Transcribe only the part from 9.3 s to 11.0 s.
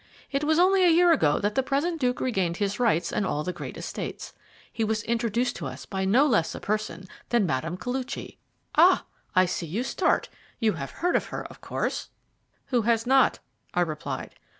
I see you start. You have